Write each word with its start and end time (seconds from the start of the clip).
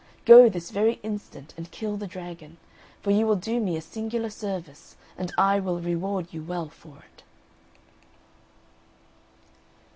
Go 0.25 0.49
this 0.49 0.71
very 0.71 0.99
instant 1.03 1.53
and 1.57 1.69
kill 1.69 1.95
the 1.95 2.07
dragon; 2.07 2.57
for 3.03 3.11
you 3.11 3.27
will 3.27 3.35
do 3.35 3.59
me 3.59 3.77
a 3.77 3.81
singular 3.81 4.31
service, 4.31 4.95
and 5.15 5.31
I 5.37 5.59
will 5.59 5.79
reward 5.79 6.33
you 6.33 6.41
well 6.41 6.69
for 6.69 7.03
it." 7.13 7.21